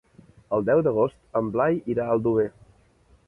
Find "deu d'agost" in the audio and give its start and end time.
0.69-1.37